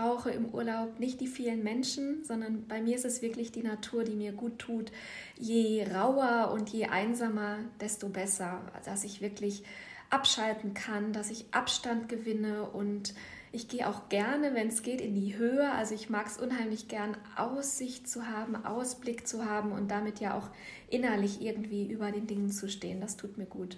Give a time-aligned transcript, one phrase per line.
[0.00, 4.04] brauche im Urlaub nicht die vielen Menschen, sondern bei mir ist es wirklich die Natur,
[4.04, 4.90] die mir gut tut.
[5.38, 9.62] Je rauer und je einsamer, desto besser, dass ich wirklich
[10.08, 13.14] abschalten kann, dass ich Abstand gewinne und
[13.52, 15.70] ich gehe auch gerne, wenn es geht, in die Höhe.
[15.72, 20.36] Also ich mag es unheimlich gern, Aussicht zu haben, Ausblick zu haben und damit ja
[20.36, 20.48] auch
[20.88, 23.00] innerlich irgendwie über den Dingen zu stehen.
[23.00, 23.76] Das tut mir gut.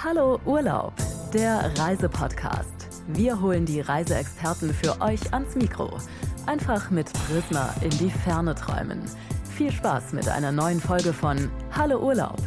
[0.00, 0.92] Hallo Urlaub,
[1.34, 3.02] der Reisepodcast.
[3.08, 5.98] Wir holen die Reiseexperten für euch ans Mikro.
[6.46, 9.02] Einfach mit Prisma in die Ferne träumen.
[9.56, 12.38] Viel Spaß mit einer neuen Folge von Hallo Urlaub.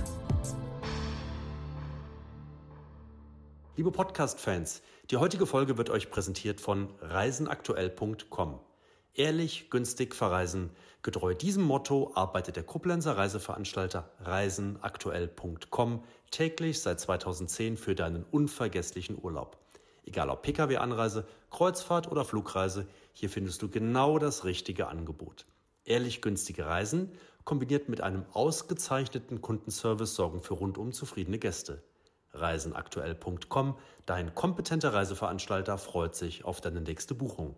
[3.75, 8.61] Liebe Podcast-Fans, die heutige Folge wird euch präsentiert von reisenaktuell.com.
[9.13, 10.69] Ehrlich, günstig verreisen.
[11.01, 19.57] Getreu diesem Motto arbeitet der Koblenzer Reiseveranstalter reisenaktuell.com täglich seit 2010 für deinen unvergesslichen Urlaub.
[20.05, 25.45] Egal ob Pkw-Anreise, Kreuzfahrt oder Flugreise, hier findest du genau das richtige Angebot.
[25.85, 27.11] Ehrlich günstige Reisen
[27.43, 31.83] kombiniert mit einem ausgezeichneten Kundenservice sorgen für rundum zufriedene Gäste.
[32.33, 37.55] Reisenaktuell.com, dein kompetenter Reiseveranstalter freut sich auf deine nächste Buchung.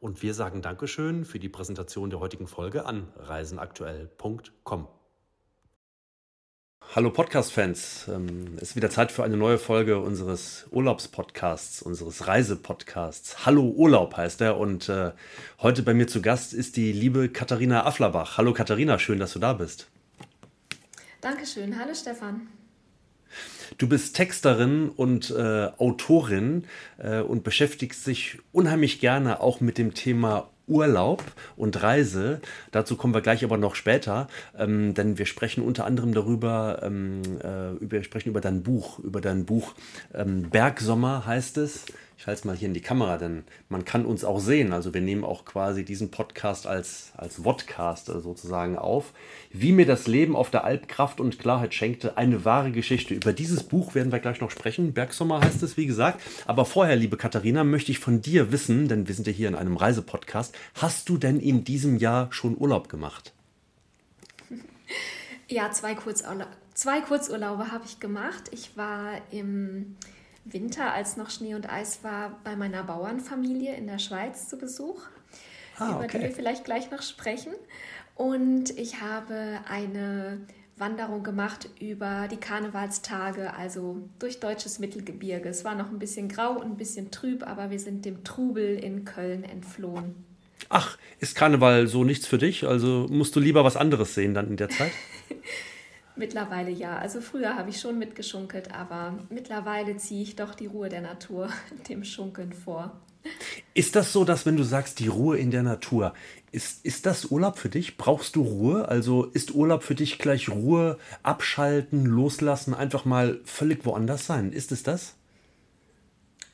[0.00, 4.88] Und wir sagen Dankeschön für die Präsentation der heutigen Folge an reisenaktuell.com.
[6.96, 13.44] Hallo Podcast-Fans, ähm, es ist wieder Zeit für eine neue Folge unseres Urlaubspodcasts, unseres Reisepodcasts.
[13.44, 15.12] Hallo Urlaub heißt er und äh,
[15.60, 18.38] heute bei mir zu Gast ist die liebe Katharina Afflerbach.
[18.38, 19.88] Hallo Katharina, schön, dass du da bist.
[21.20, 22.48] Dankeschön, hallo Stefan.
[23.76, 26.64] Du bist Texterin und äh, Autorin
[26.96, 31.22] äh, und beschäftigst dich unheimlich gerne auch mit dem Thema Urlaub
[31.56, 32.40] und Reise.
[32.72, 34.28] Dazu kommen wir gleich aber noch später,
[34.58, 39.20] ähm, denn wir sprechen unter anderem darüber, ähm, äh, wir sprechen über dein Buch, über
[39.20, 39.74] dein Buch
[40.14, 41.86] ähm, Bergsommer heißt es.
[42.18, 44.72] Ich halte es mal hier in die Kamera, denn man kann uns auch sehen.
[44.72, 49.12] Also wir nehmen auch quasi diesen Podcast als, als Vodcast sozusagen auf.
[49.50, 53.14] Wie mir das Leben auf der Alp Kraft und Klarheit schenkte, eine wahre Geschichte.
[53.14, 54.94] Über dieses Buch werden wir gleich noch sprechen.
[54.94, 56.22] Bergsommer heißt es, wie gesagt.
[56.46, 59.54] Aber vorher, liebe Katharina, möchte ich von dir wissen, denn wir sind ja hier in
[59.54, 60.56] einem Reisepodcast.
[60.74, 63.34] Hast du denn in diesem Jahr schon Urlaub gemacht?
[65.48, 68.44] Ja, zwei, Kurzurla zwei Kurzurlaube habe ich gemacht.
[68.52, 69.96] Ich war im
[70.52, 75.00] Winter, als noch Schnee und Eis war, bei meiner Bauernfamilie in der Schweiz zu Besuch,
[75.78, 75.96] ah, okay.
[75.96, 77.52] über die wir vielleicht gleich noch sprechen.
[78.14, 80.40] Und ich habe eine
[80.78, 85.48] Wanderung gemacht über die Karnevalstage, also durch deutsches Mittelgebirge.
[85.48, 88.78] Es war noch ein bisschen grau und ein bisschen trüb, aber wir sind dem Trubel
[88.78, 90.14] in Köln entflohen.
[90.68, 92.66] Ach, ist Karneval so nichts für dich?
[92.66, 94.92] Also musst du lieber was anderes sehen dann in der Zeit?
[96.16, 96.98] Mittlerweile ja.
[96.98, 101.50] Also früher habe ich schon mitgeschunkelt, aber mittlerweile ziehe ich doch die Ruhe der Natur
[101.88, 102.92] dem Schunkeln vor.
[103.74, 106.14] Ist das so, dass wenn du sagst, die Ruhe in der Natur,
[106.52, 107.96] ist, ist das Urlaub für dich?
[107.96, 108.88] Brauchst du Ruhe?
[108.88, 114.52] Also ist Urlaub für dich gleich Ruhe, abschalten, loslassen, einfach mal völlig woanders sein?
[114.52, 115.16] Ist es das?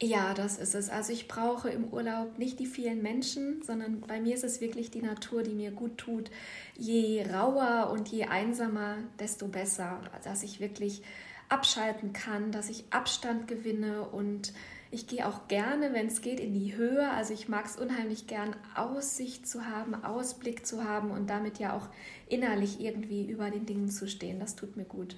[0.02, 0.90] Ja, das ist es.
[0.90, 4.90] Also ich brauche im Urlaub nicht die vielen Menschen, sondern bei mir ist es wirklich
[4.90, 6.28] die Natur, die mir gut tut.
[6.76, 11.04] Je rauer und je einsamer, desto besser, dass ich wirklich
[11.48, 14.52] abschalten kann, dass ich Abstand gewinne und
[14.90, 17.08] ich gehe auch gerne, wenn es geht, in die Höhe.
[17.10, 21.76] Also ich mag es unheimlich gern, Aussicht zu haben, Ausblick zu haben und damit ja
[21.76, 21.88] auch
[22.28, 24.40] innerlich irgendwie über den Dingen zu stehen.
[24.40, 25.14] Das tut mir gut.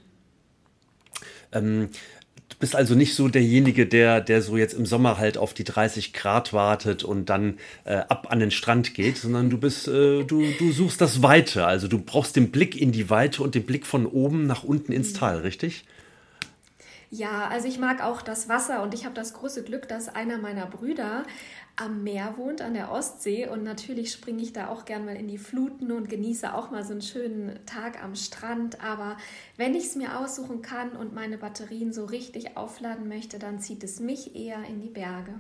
[1.53, 1.89] Ähm,
[2.55, 5.65] Du bist also nicht so derjenige, der, der so jetzt im Sommer halt auf die
[5.65, 10.23] 30 Grad wartet und dann äh, ab an den Strand geht, sondern du bist, äh,
[10.23, 11.67] du, du suchst das Weite.
[11.67, 14.93] Also du brauchst den Blick in die Weite und den Blick von oben nach unten
[14.93, 15.17] ins mhm.
[15.19, 15.85] Tal, richtig?
[17.11, 20.39] Ja, also ich mag auch das Wasser und ich habe das große Glück, dass einer
[20.39, 21.25] meiner Brüder
[21.77, 23.49] am Meer wohnt, an der Ostsee.
[23.49, 26.85] Und natürlich springe ich da auch gern mal in die Fluten und genieße auch mal
[26.85, 28.83] so einen schönen Tag am Strand.
[28.83, 29.17] Aber
[29.57, 33.83] wenn ich es mir aussuchen kann und meine Batterien so richtig aufladen möchte, dann zieht
[33.83, 35.35] es mich eher in die Berge.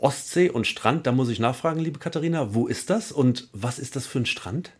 [0.00, 3.96] Ostsee und Strand, da muss ich nachfragen, liebe Katharina, wo ist das und was ist
[3.96, 4.72] das für ein Strand?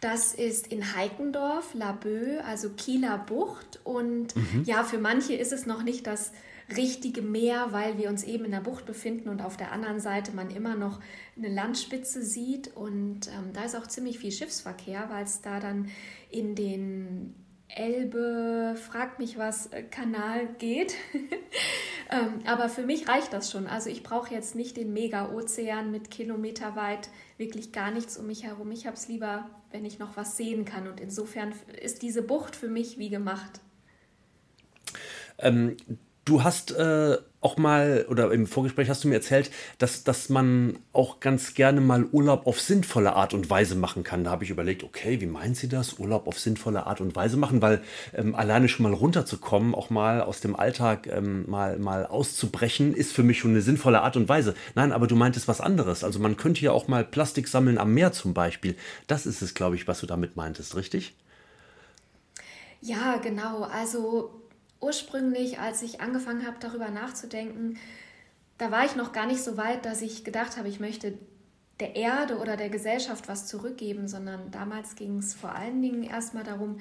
[0.00, 3.80] Das ist in Heikendorf, Laboe, also Kieler Bucht.
[3.82, 4.62] Und mhm.
[4.64, 6.32] ja, für manche ist es noch nicht das
[6.76, 10.32] richtige Meer, weil wir uns eben in der Bucht befinden und auf der anderen Seite
[10.32, 11.00] man immer noch
[11.36, 12.76] eine Landspitze sieht.
[12.76, 15.88] Und ähm, da ist auch ziemlich viel Schiffsverkehr, weil es da dann
[16.30, 17.34] in den
[17.68, 20.94] Elbe, frag mich was, äh, Kanal geht.
[22.10, 23.66] ähm, aber für mich reicht das schon.
[23.66, 28.70] Also ich brauche jetzt nicht den Mega-Ozean mit kilometerweit wirklich gar nichts um mich herum.
[28.72, 30.88] Ich habe es lieber, wenn ich noch was sehen kann.
[30.88, 33.60] Und insofern ist diese Bucht für mich wie gemacht.
[35.38, 35.76] Ähm,
[36.28, 40.78] Du hast äh, auch mal, oder im Vorgespräch hast du mir erzählt, dass, dass man
[40.92, 44.24] auch ganz gerne mal Urlaub auf sinnvolle Art und Weise machen kann.
[44.24, 45.98] Da habe ich überlegt, okay, wie meint sie das?
[45.98, 47.80] Urlaub auf sinnvolle Art und Weise machen, weil
[48.12, 53.14] ähm, alleine schon mal runterzukommen, auch mal aus dem Alltag ähm, mal, mal auszubrechen, ist
[53.14, 54.54] für mich schon eine sinnvolle Art und Weise.
[54.74, 56.04] Nein, aber du meintest was anderes.
[56.04, 58.76] Also man könnte ja auch mal Plastik sammeln am Meer zum Beispiel.
[59.06, 61.14] Das ist es, glaube ich, was du damit meintest, richtig?
[62.82, 63.62] Ja, genau.
[63.62, 64.30] Also
[64.80, 67.78] ursprünglich, als ich angefangen habe, darüber nachzudenken,
[68.58, 71.14] da war ich noch gar nicht so weit, dass ich gedacht habe, ich möchte
[71.80, 76.44] der Erde oder der Gesellschaft was zurückgeben, sondern damals ging es vor allen Dingen erstmal
[76.44, 76.78] darum,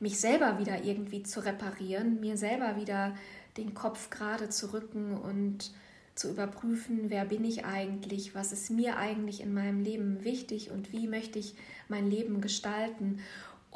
[0.00, 3.14] mich selber wieder irgendwie zu reparieren, mir selber wieder
[3.56, 5.72] den Kopf gerade zu rücken und
[6.14, 10.92] zu überprüfen, wer bin ich eigentlich, was ist mir eigentlich in meinem Leben wichtig und
[10.92, 11.54] wie möchte ich
[11.88, 13.20] mein Leben gestalten.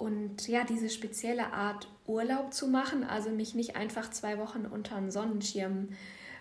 [0.02, 4.96] Und ja, diese spezielle Art Urlaub zu machen, also mich nicht einfach zwei Wochen unter
[4.96, 5.90] einem Sonnenschirm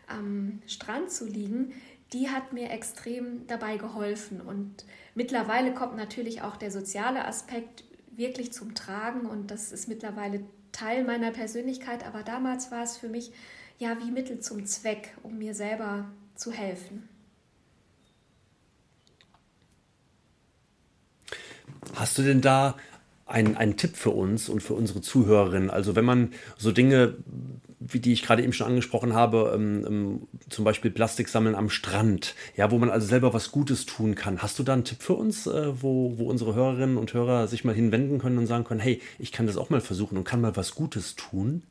[0.08, 1.72] am Strand zu liegen,
[2.12, 4.42] die hat mir extrem dabei geholfen.
[4.42, 10.44] Und mittlerweile kommt natürlich auch der soziale Aspekt wirklich zum Tragen und das ist mittlerweile
[10.72, 12.04] Teil meiner Persönlichkeit.
[12.04, 13.32] Aber damals war es für mich
[13.78, 17.08] ja wie Mittel zum Zweck, um mir selber zu helfen.
[21.94, 22.76] Hast du denn da
[23.32, 25.70] ein, ein Tipp für uns und für unsere Zuhörerinnen.
[25.70, 27.16] Also wenn man so Dinge,
[27.80, 31.70] wie die ich gerade eben schon angesprochen habe, ähm, ähm, zum Beispiel Plastik sammeln am
[31.70, 34.42] Strand, ja, wo man also selber was Gutes tun kann.
[34.42, 37.64] Hast du da einen Tipp für uns, äh, wo, wo unsere Hörerinnen und Hörer sich
[37.64, 40.42] mal hinwenden können und sagen können, hey, ich kann das auch mal versuchen und kann
[40.42, 41.64] mal was Gutes tun?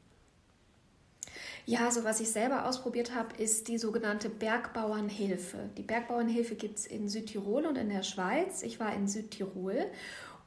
[1.67, 5.59] Ja, also was ich selber ausprobiert habe, ist die sogenannte Bergbauernhilfe.
[5.77, 8.63] Die Bergbauernhilfe gibt es in Südtirol und in der Schweiz.
[8.63, 9.87] Ich war in Südtirol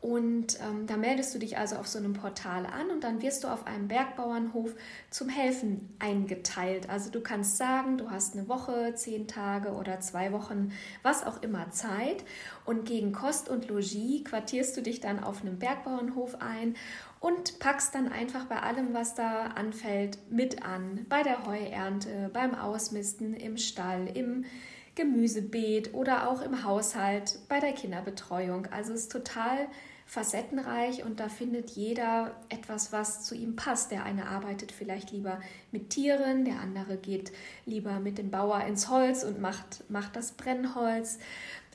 [0.03, 3.45] und ähm, da meldest du dich also auf so einem Portal an und dann wirst
[3.45, 4.75] du auf einem Bergbauernhof
[5.09, 6.89] zum Helfen eingeteilt.
[6.89, 10.73] Also du kannst sagen, du hast eine Woche, zehn Tage oder zwei Wochen,
[11.03, 12.25] was auch immer Zeit.
[12.65, 16.75] Und gegen Kost und Logis quartierst du dich dann auf einem Bergbauernhof ein
[17.21, 21.05] und packst dann einfach bei allem, was da anfällt, mit an.
[21.07, 24.43] Bei der Heuernte, beim Ausmisten, im Stall, im
[24.95, 28.67] Gemüsebeet oder auch im Haushalt, bei der Kinderbetreuung.
[28.67, 29.69] Also es ist total
[30.05, 33.91] facettenreich und da findet jeder etwas, was zu ihm passt.
[33.91, 35.39] Der eine arbeitet vielleicht lieber
[35.71, 37.31] mit Tieren, der andere geht
[37.65, 41.19] lieber mit dem Bauer ins Holz und macht, macht das Brennholz.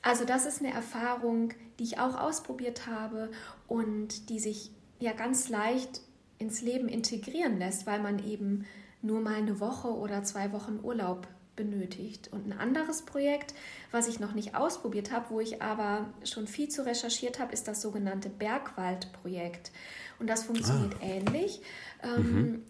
[0.01, 3.29] Also das ist eine Erfahrung, die ich auch ausprobiert habe
[3.67, 6.01] und die sich ja ganz leicht
[6.37, 8.65] ins Leben integrieren lässt, weil man eben
[9.01, 11.27] nur mal eine Woche oder zwei Wochen Urlaub
[11.59, 12.29] benötigt.
[12.31, 13.53] Und ein anderes Projekt,
[13.91, 17.67] was ich noch nicht ausprobiert habe, wo ich aber schon viel zu recherchiert habe, ist
[17.67, 19.71] das sogenannte Bergwaldprojekt.
[20.19, 21.05] Und das funktioniert ah.
[21.05, 21.61] ähnlich.
[22.01, 22.63] Ähm, mhm.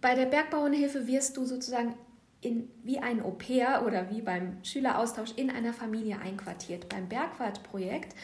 [0.00, 1.94] Bei der Bergbauernhilfe wirst du sozusagen
[2.40, 6.88] in, wie ein Au-pair oder wie beim Schüleraustausch in einer Familie einquartiert.
[6.88, 8.16] Beim Bergwaldprojekt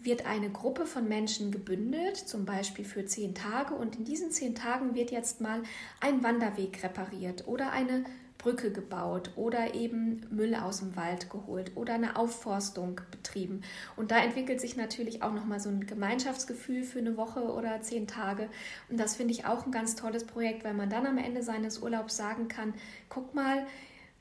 [0.00, 4.54] wird eine Gruppe von Menschen gebündelt, zum Beispiel für zehn Tage, und in diesen zehn
[4.54, 5.62] Tagen wird jetzt mal
[6.00, 8.04] ein Wanderweg repariert oder eine
[8.48, 13.60] Brücke gebaut oder eben Müll aus dem Wald geholt oder eine Aufforstung betrieben.
[13.94, 18.06] Und da entwickelt sich natürlich auch nochmal so ein Gemeinschaftsgefühl für eine Woche oder zehn
[18.06, 18.48] Tage.
[18.88, 21.80] Und das finde ich auch ein ganz tolles Projekt, weil man dann am Ende seines
[21.80, 22.72] Urlaubs sagen kann,
[23.10, 23.66] guck mal,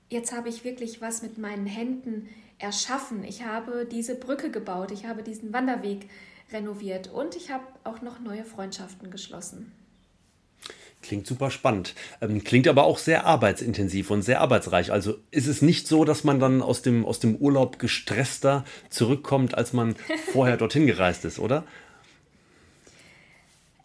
[0.09, 2.27] jetzt habe ich wirklich was mit meinen Händen
[2.59, 3.23] erschaffen.
[3.23, 6.09] Ich habe diese Brücke gebaut, ich habe diesen Wanderweg
[6.51, 9.71] renoviert und ich habe auch noch neue Freundschaften geschlossen.
[11.01, 11.93] Klingt super spannend.
[12.21, 14.91] Ähm, klingt aber auch sehr arbeitsintensiv und sehr arbeitsreich.
[14.91, 19.55] Also ist es nicht so, dass man dann aus dem, aus dem Urlaub gestresster zurückkommt,
[19.55, 19.95] als man
[20.31, 21.63] vorher dorthin gereist ist, oder?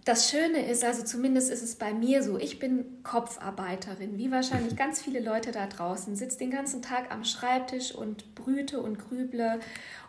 [0.05, 4.75] Das Schöne ist, also zumindest ist es bei mir so, ich bin Kopfarbeiterin, wie wahrscheinlich
[4.77, 9.61] ganz viele Leute da draußen, sitze den ganzen Tag am Schreibtisch und brüte und grüble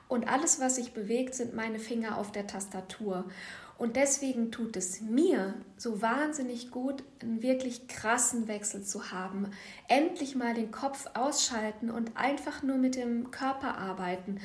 [0.07, 3.25] und alles, was sich bewegt, sind meine Finger auf der Tastatur.
[3.83, 9.51] Und deswegen tut es mir so wahnsinnig gut, einen wirklich krassen Wechsel zu haben.
[9.89, 14.39] Endlich mal den Kopf ausschalten und einfach nur mit dem Körper arbeiten.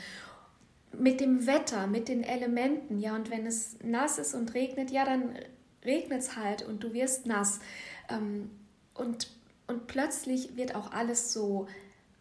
[0.92, 2.98] Mit dem Wetter, mit den Elementen.
[2.98, 5.38] Ja, und wenn es nass ist und regnet, ja, dann
[5.84, 7.60] regnet es halt und du wirst nass.
[8.08, 8.50] Ähm,
[8.92, 9.30] und,
[9.68, 11.68] und plötzlich wird auch alles so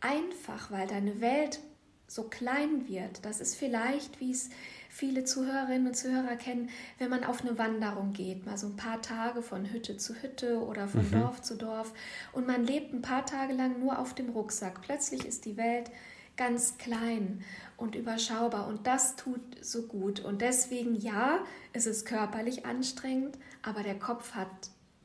[0.01, 1.61] einfach, weil deine Welt
[2.05, 3.25] so klein wird.
[3.25, 4.51] Das ist vielleicht, wie es
[4.97, 8.99] viele Zuhörerinnen und Zuhörer kennen, wenn man auf eine Wanderung geht, mal so ein paar
[8.99, 11.11] Tage von Hütte zu Hütte oder von mhm.
[11.11, 11.93] Dorf zu Dorf
[12.33, 14.81] und man lebt ein paar Tage lang nur auf dem Rucksack.
[14.81, 15.91] Plötzlich ist die Welt
[16.35, 17.43] ganz klein
[17.77, 20.19] und überschaubar und das tut so gut.
[20.19, 21.39] Und deswegen ja,
[21.73, 24.47] es ist körperlich anstrengend, aber der Kopf hat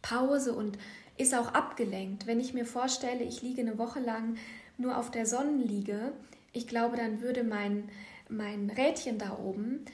[0.00, 0.78] Pause und
[1.18, 2.26] ist auch abgelenkt.
[2.26, 4.37] Wenn ich mir vorstelle, ich liege eine Woche lang
[4.78, 6.12] nur auf der Sonnenliege,
[6.54, 7.88] ich glaube, dann würde mein,
[8.29, 9.85] mein Rädchen da oben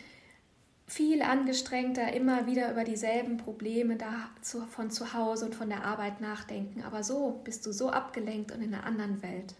[0.88, 5.84] viel angestrengter immer wieder über dieselben Probleme da zu, von zu Hause und von der
[5.84, 6.82] Arbeit nachdenken.
[6.82, 9.54] Aber so bist du so abgelenkt und in einer anderen Welt.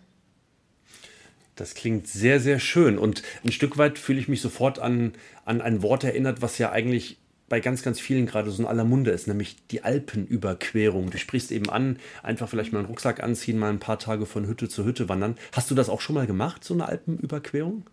[1.54, 2.98] Das klingt sehr, sehr schön.
[2.98, 5.12] Und ein Stück weit fühle ich mich sofort an,
[5.44, 8.84] an ein Wort erinnert, was ja eigentlich bei ganz, ganz vielen gerade so in aller
[8.84, 11.10] Munde ist, nämlich die Alpenüberquerung.
[11.10, 14.46] Du sprichst eben an, einfach vielleicht mal einen Rucksack anziehen, mal ein paar Tage von
[14.46, 15.36] Hütte zu Hütte wandern.
[15.52, 17.84] Hast du das auch schon mal gemacht, so eine Alpenüberquerung?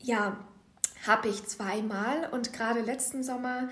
[0.00, 0.36] Ja,
[1.06, 3.68] habe ich zweimal und gerade letzten Sommer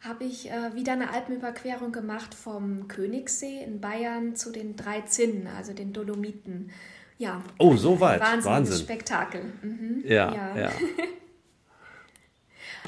[0.00, 5.46] habe ich äh, wieder eine Alpenüberquerung gemacht vom Königssee in Bayern zu den drei Zinnen,
[5.46, 6.70] also den Dolomiten.
[7.18, 7.42] Ja.
[7.58, 8.20] Oh, so weit.
[8.20, 8.78] Wahnsinn.
[8.78, 9.52] Spektakel.
[9.62, 10.02] Mhm.
[10.04, 10.56] Ja, ja.
[10.56, 10.72] ja.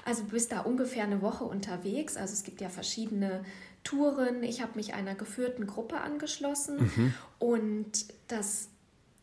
[0.05, 2.17] Also du bist da ungefähr eine Woche unterwegs.
[2.17, 3.45] Also es gibt ja verschiedene
[3.85, 4.43] Touren.
[4.43, 6.91] Ich habe mich einer geführten Gruppe angeschlossen.
[6.97, 7.15] Mhm.
[7.39, 8.69] Und das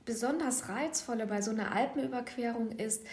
[0.06, 3.04] besonders reizvolle bei so einer Alpenüberquerung ist,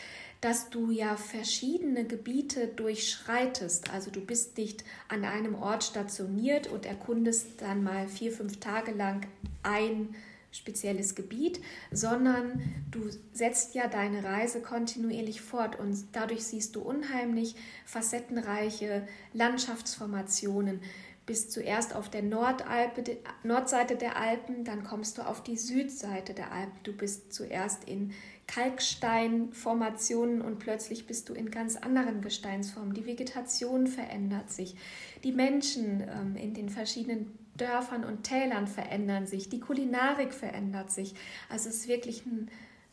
[0.43, 3.91] dass du ja verschiedene Gebiete durchschreitest.
[3.91, 8.91] Also du bist nicht an einem Ort stationiert und erkundest dann mal vier, fünf Tage
[8.91, 9.25] lang
[9.63, 10.15] ein
[10.51, 11.61] spezielles Gebiet,
[11.93, 17.55] sondern du setzt ja deine Reise kontinuierlich fort und dadurch siehst du unheimlich
[17.87, 20.81] facettenreiche Landschaftsformationen.
[21.25, 26.51] Bist zuerst auf der Nordalpe, Nordseite der Alpen, dann kommst du auf die Südseite der
[26.51, 26.81] Alpen.
[26.83, 28.13] Du bist zuerst in
[28.47, 32.93] Kalksteinformationen und plötzlich bist du in ganz anderen Gesteinsformen.
[32.95, 34.77] Die Vegetation verändert sich.
[35.25, 41.15] Die Menschen ähm, in den verschiedenen Dörfern und Tälern verändern sich, die Kulinarik verändert sich.
[41.49, 42.51] Also es ist wirklich ein,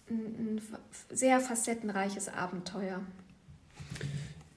[0.09, 0.61] ein, ein
[1.09, 3.01] sehr facettenreiches Abenteuer.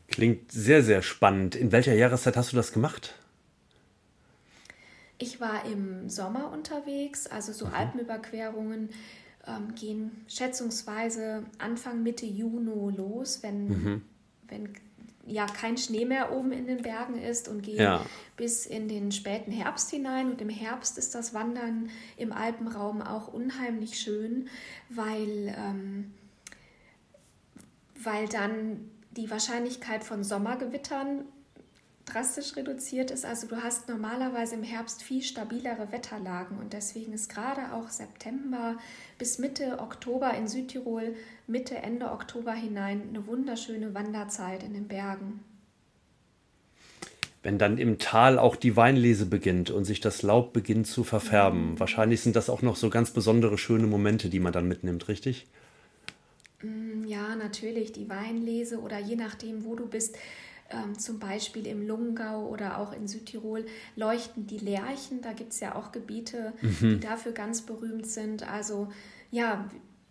[0.09, 1.55] Klingt sehr, sehr spannend.
[1.55, 3.15] In welcher Jahreszeit hast du das gemacht?
[5.19, 7.75] Ich war im Sommer unterwegs, also so mhm.
[7.75, 8.91] Alpenüberquerungen
[9.47, 14.03] ähm, gehen schätzungsweise Anfang Mitte Juni los, wenn, mhm.
[14.49, 14.73] wenn
[15.25, 18.05] ja kein Schnee mehr oben in den Bergen ist und gehen ja.
[18.37, 20.31] bis in den späten Herbst hinein.
[20.31, 24.49] Und im Herbst ist das Wandern im Alpenraum auch unheimlich schön,
[24.89, 26.13] weil, ähm,
[28.03, 31.25] weil dann die Wahrscheinlichkeit von Sommergewittern
[32.05, 33.25] drastisch reduziert ist.
[33.25, 38.77] Also du hast normalerweise im Herbst viel stabilere Wetterlagen und deswegen ist gerade auch September
[39.19, 41.15] bis Mitte Oktober in Südtirol,
[41.47, 45.41] Mitte, Ende Oktober hinein eine wunderschöne Wanderzeit in den Bergen.
[47.43, 51.73] Wenn dann im Tal auch die Weinlese beginnt und sich das Laub beginnt zu verfärben,
[51.73, 51.81] mhm.
[51.81, 55.47] wahrscheinlich sind das auch noch so ganz besondere schöne Momente, die man dann mitnimmt, richtig?
[56.63, 60.17] Mm, ja, natürlich, die Weinlese oder je nachdem, wo du bist
[60.73, 65.21] ähm, zum Beispiel im Lungau oder auch in Südtirol leuchten die Lerchen.
[65.21, 66.77] Da gibt es ja auch Gebiete, mhm.
[66.81, 68.49] die dafür ganz berühmt sind.
[68.49, 68.93] Also
[69.31, 69.69] ja,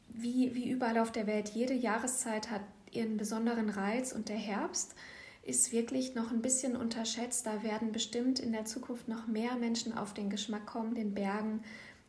[0.10, 4.96] wie, wie überall auf der Welt, jede Jahreszeit hat ihren besonderen Reiz und der Herbst
[5.44, 7.46] ist wirklich noch ein bisschen unterschätzt.
[7.46, 11.64] Da werden bestimmt in der Zukunft noch mehr Menschen auf den Geschmack kommen, den Bergen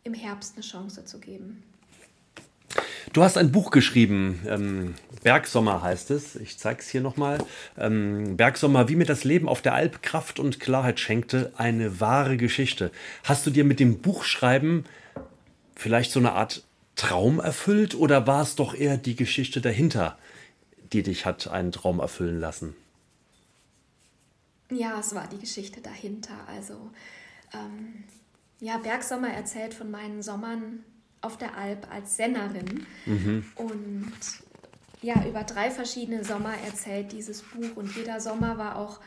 [0.04, 1.62] im Herbst eine Chance zu geben.
[3.12, 6.36] Du hast ein Buch geschrieben, ähm, Bergsommer heißt es.
[6.36, 7.38] Ich zeige es hier nochmal.
[7.76, 12.36] Ähm, Bergsommer, wie mir das Leben auf der Alp Kraft und Klarheit schenkte, eine wahre
[12.36, 12.90] Geschichte.
[13.24, 14.84] Hast du dir mit dem Buchschreiben
[15.76, 16.64] vielleicht so eine Art
[16.96, 20.18] Traum erfüllt oder war es doch eher die Geschichte dahinter,
[20.92, 22.74] die dich hat einen Traum erfüllen lassen?
[24.70, 26.34] Ja, es war die Geschichte dahinter.
[26.48, 26.90] Also
[27.52, 28.04] ähm,
[28.60, 30.84] ja, Bergsommer erzählt von meinen Sommern
[31.22, 32.86] auf der Alp als Sennerin.
[33.06, 33.44] Mhm.
[33.56, 34.12] Und
[35.00, 37.76] ja, über drei verschiedene Sommer erzählt dieses Buch.
[37.76, 39.00] Und jeder Sommer war auch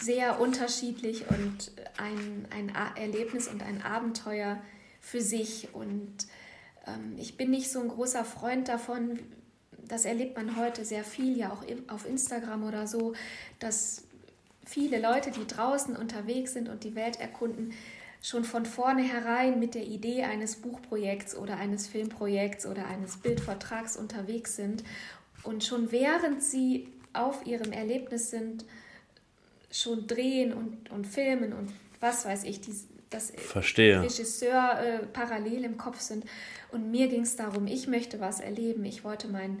[0.00, 4.60] sehr unterschiedlich und ein, ein Erlebnis und ein Abenteuer
[5.00, 5.68] für sich.
[5.72, 6.26] Und
[6.86, 9.18] ähm, ich bin nicht so ein großer Freund davon,
[9.86, 13.14] das erlebt man heute sehr viel, ja auch auf Instagram oder so,
[13.58, 14.04] dass
[14.64, 17.72] viele Leute, die draußen unterwegs sind und die Welt erkunden,
[18.24, 24.56] schon von vornherein mit der Idee eines Buchprojekts oder eines Filmprojekts oder eines Bildvortrags unterwegs
[24.56, 24.82] sind
[25.42, 28.64] und schon während sie auf ihrem Erlebnis sind,
[29.70, 32.72] schon drehen und, und filmen und was weiß ich, die,
[33.10, 34.00] das Verstehe.
[34.00, 36.24] Regisseur äh, parallel im Kopf sind.
[36.72, 38.86] Und mir ging es darum, ich möchte was erleben.
[38.86, 39.60] Ich wollte mein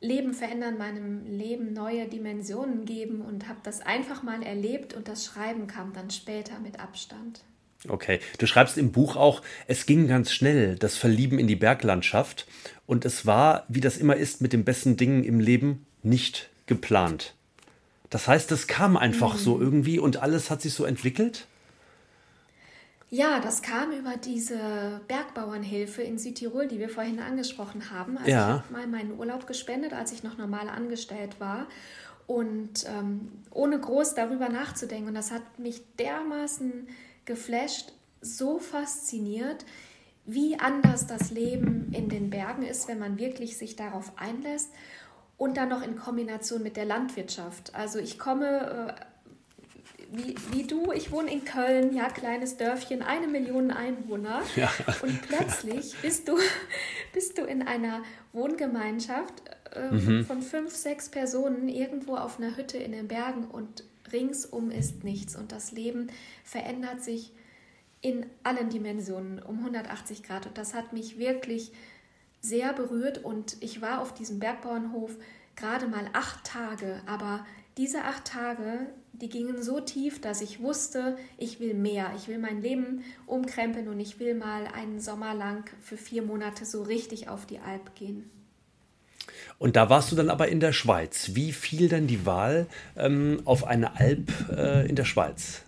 [0.00, 5.24] Leben verändern, meinem Leben neue Dimensionen geben und habe das einfach mal erlebt und das
[5.24, 7.40] Schreiben kam dann später mit Abstand.
[7.88, 12.46] Okay, du schreibst im Buch auch, es ging ganz schnell, das Verlieben in die Berglandschaft
[12.86, 17.34] und es war, wie das immer ist mit den besten Dingen im Leben, nicht geplant.
[18.10, 19.38] Das heißt, es kam einfach mhm.
[19.38, 21.46] so irgendwie und alles hat sich so entwickelt?
[23.10, 28.18] Ja, das kam über diese Bergbauernhilfe in Südtirol, die wir vorhin angesprochen haben.
[28.18, 28.56] Also ja.
[28.56, 31.66] ich habe mal meinen Urlaub gespendet, als ich noch normal angestellt war.
[32.26, 35.08] Und ähm, ohne groß darüber nachzudenken.
[35.08, 36.88] Und das hat mich dermaßen
[37.24, 39.64] geflasht, so fasziniert,
[40.26, 44.70] wie anders das Leben in den Bergen ist, wenn man wirklich sich darauf einlässt.
[45.36, 47.74] Und dann noch in Kombination mit der Landwirtschaft.
[47.74, 49.04] Also ich komme äh,
[50.16, 54.42] wie, wie du, ich wohne in Köln, ja, kleines Dörfchen, eine Million Einwohner.
[54.56, 54.70] Ja.
[55.02, 56.38] Und plötzlich bist du,
[57.12, 58.02] bist du in einer
[58.32, 59.34] Wohngemeinschaft
[59.74, 60.24] äh, mhm.
[60.24, 63.82] von fünf, sechs Personen irgendwo auf einer Hütte in den Bergen und
[64.12, 65.36] ringsum ist nichts.
[65.36, 66.08] Und das Leben
[66.44, 67.32] verändert sich
[68.00, 70.46] in allen Dimensionen um 180 Grad.
[70.46, 71.72] Und das hat mich wirklich
[72.40, 73.24] sehr berührt.
[73.24, 75.16] Und ich war auf diesem Bergbauernhof
[75.56, 77.46] gerade mal acht Tage, aber
[77.76, 82.12] diese acht Tage, die gingen so tief, dass ich wusste, ich will mehr.
[82.16, 86.64] Ich will mein Leben umkrempeln und ich will mal einen Sommer lang für vier Monate
[86.64, 88.30] so richtig auf die Alp gehen.
[89.58, 91.30] Und da warst du dann aber in der Schweiz.
[91.34, 95.62] Wie fiel denn die Wahl ähm, auf eine Alp äh, in der Schweiz?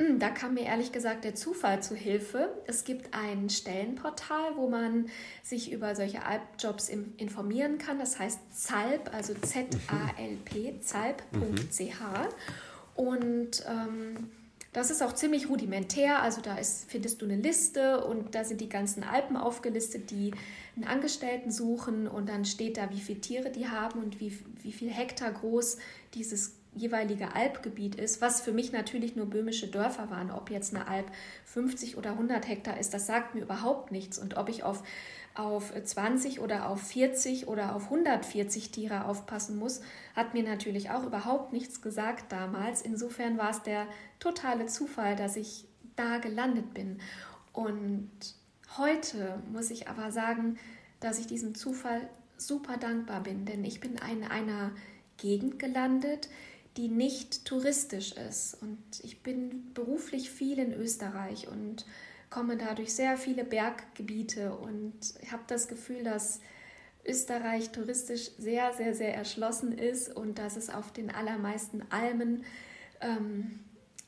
[0.00, 2.48] Hm, da kam mir ehrlich gesagt der Zufall zu Hilfe.
[2.66, 5.10] Es gibt ein Stellenportal, wo man
[5.42, 7.98] sich über solche Alpjobs informieren kann.
[7.98, 12.00] Das heißt ZALP, also Z-A-L-P, zalp.ch.
[12.94, 14.30] Und ähm,
[14.72, 16.22] das ist auch ziemlich rudimentär.
[16.22, 20.32] Also da ist, findest du eine Liste und da sind die ganzen Alpen aufgelistet, die
[20.76, 22.06] einen Angestellten suchen.
[22.06, 25.78] Und dann steht da, wie viele Tiere die haben und wie, wie viel Hektar groß
[26.14, 30.30] dieses jeweilige Alpgebiet ist, was für mich natürlich nur böhmische Dörfer waren.
[30.30, 31.10] Ob jetzt eine Alp
[31.46, 34.18] 50 oder 100 Hektar ist, das sagt mir überhaupt nichts.
[34.18, 34.84] Und ob ich auf,
[35.34, 39.80] auf 20 oder auf 40 oder auf 140 Tiere aufpassen muss,
[40.14, 42.82] hat mir natürlich auch überhaupt nichts gesagt damals.
[42.82, 43.86] Insofern war es der
[44.18, 45.64] totale Zufall, dass ich
[45.96, 46.98] da gelandet bin.
[47.52, 48.10] Und
[48.76, 50.58] heute muss ich aber sagen,
[51.00, 54.72] dass ich diesem Zufall super dankbar bin, denn ich bin in einer
[55.16, 56.28] Gegend gelandet,
[56.76, 58.56] die nicht touristisch ist.
[58.60, 61.84] Und ich bin beruflich viel in Österreich und
[62.30, 64.94] komme da durch sehr viele Berggebiete und
[65.30, 66.40] habe das Gefühl, dass
[67.04, 72.44] Österreich touristisch sehr, sehr, sehr erschlossen ist und dass es auf den allermeisten Almen
[73.00, 73.60] ähm,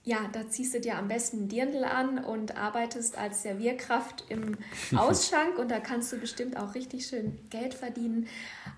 [0.04, 4.58] ja, da ziehst du dir am besten Dirndl an und arbeitest als Servierkraft im
[4.96, 8.26] Ausschank und da kannst du bestimmt auch richtig schön Geld verdienen.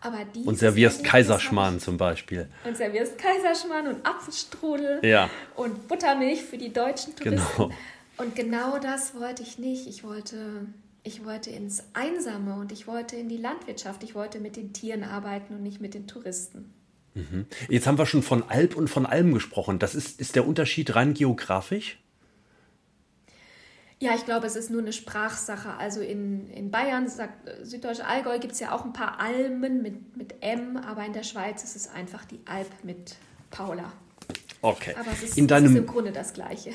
[0.03, 2.49] Aber und servierst Kaiserschmarrn zum Beispiel.
[2.65, 5.31] Und servierst Kaiserschmarrn und Apfelstrudel ja.
[5.57, 7.57] und Buttermilch für die deutschen Touristen.
[7.57, 7.71] Genau.
[8.17, 9.87] Und genau das wollte ich nicht.
[9.87, 10.67] Ich wollte,
[11.03, 14.03] ich wollte ins Einsame und ich wollte in die Landwirtschaft.
[14.03, 16.73] Ich wollte mit den Tieren arbeiten und nicht mit den Touristen.
[17.15, 17.47] Mhm.
[17.69, 19.79] Jetzt haben wir schon von Alp und von Alm gesprochen.
[19.79, 22.01] Das ist, ist der Unterschied rein geografisch?
[24.01, 25.77] Ja, ich glaube, es ist nur eine Sprachsache.
[25.79, 30.17] Also in, in Bayern, sagt, Süddeutsche Allgäu, gibt es ja auch ein paar Almen mit,
[30.17, 33.17] mit M, aber in der Schweiz ist es einfach die Alp mit
[33.51, 33.93] Paula.
[34.61, 34.95] Okay.
[34.99, 36.71] Aber es ist, in deinem, es ist im Grunde das Gleiche.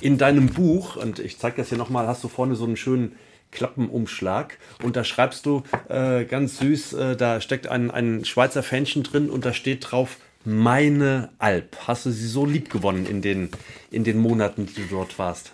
[0.00, 3.16] In deinem Buch, und ich zeige das hier nochmal, hast du vorne so einen schönen
[3.50, 9.02] Klappenumschlag und da schreibst du äh, ganz süß, äh, da steckt ein, ein Schweizer Fähnchen
[9.02, 11.76] drin und da steht drauf meine Alp.
[11.86, 13.50] Hast du sie so lieb gewonnen in den,
[13.90, 15.52] in den Monaten, die du dort warst?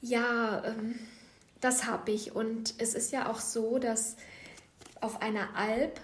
[0.00, 0.94] Ja, ähm,
[1.60, 2.34] das habe ich.
[2.34, 4.16] Und es ist ja auch so, dass
[5.00, 6.00] auf einer Alp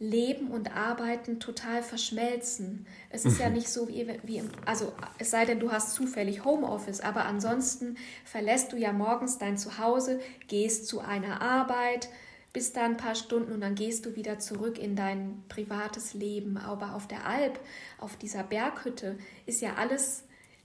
[0.00, 2.86] Leben und Arbeiten total verschmelzen.
[3.10, 3.40] Es ist mhm.
[3.40, 7.24] ja nicht so wie, wie im, also es sei denn, du hast zufällig Homeoffice, aber
[7.24, 12.08] ansonsten verlässt du ja morgens dein Zuhause, gehst zu einer Arbeit,
[12.52, 16.56] bist da ein paar Stunden und dann gehst du wieder zurück in dein privates Leben.
[16.56, 17.58] Aber auf der Alp,
[17.98, 20.24] auf dieser Berghütte, ist ja alles,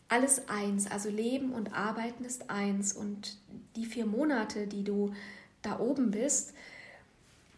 [0.09, 0.89] alles eins.
[0.89, 2.93] Also Leben und Arbeiten ist eins.
[2.93, 3.37] Und
[3.75, 5.13] die vier Monate, die du
[5.61, 6.53] da oben bist,